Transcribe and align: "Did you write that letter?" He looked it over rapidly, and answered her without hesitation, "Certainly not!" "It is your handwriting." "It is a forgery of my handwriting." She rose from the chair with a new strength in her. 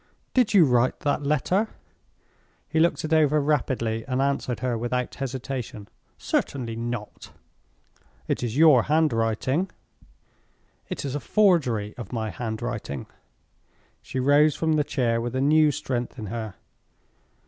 "Did 0.33 0.55
you 0.55 0.65
write 0.65 1.01
that 1.01 1.21
letter?" 1.21 1.67
He 2.67 2.79
looked 2.79 3.05
it 3.05 3.13
over 3.13 3.39
rapidly, 3.39 4.03
and 4.07 4.19
answered 4.19 4.61
her 4.61 4.75
without 4.75 5.13
hesitation, 5.13 5.87
"Certainly 6.17 6.75
not!" 6.75 7.29
"It 8.27 8.41
is 8.41 8.57
your 8.57 8.81
handwriting." 8.85 9.69
"It 10.89 11.05
is 11.05 11.13
a 11.13 11.19
forgery 11.19 11.93
of 11.97 12.11
my 12.11 12.31
handwriting." 12.31 13.05
She 14.01 14.19
rose 14.19 14.55
from 14.55 14.73
the 14.73 14.83
chair 14.83 15.21
with 15.21 15.35
a 15.35 15.39
new 15.41 15.69
strength 15.69 16.17
in 16.17 16.25
her. 16.33 16.55